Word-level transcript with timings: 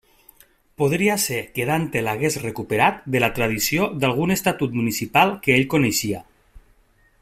Podria 0.81 1.17
ser 1.23 1.41
que 1.57 1.67
Dante 1.71 2.01
l'hagués 2.07 2.37
recuperat 2.45 3.05
de 3.17 3.23
la 3.25 3.31
tradició 3.37 3.89
d'algun 4.05 4.37
estatut 4.39 4.75
municipal 4.81 5.39
que 5.45 5.59
ell 5.59 5.71
coneixia. 5.77 6.25